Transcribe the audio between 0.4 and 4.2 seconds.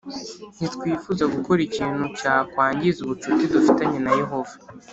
Ntitwifuza gukora ikintu cyakwangiza ubucuti dufitanye na